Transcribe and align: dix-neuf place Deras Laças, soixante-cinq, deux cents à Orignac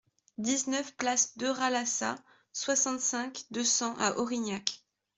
dix-neuf 0.39 0.95
place 0.97 1.37
Deras 1.37 1.69
Laças, 1.69 2.17
soixante-cinq, 2.53 3.45
deux 3.51 3.63
cents 3.63 3.95
à 3.99 4.17
Orignac 4.17 4.81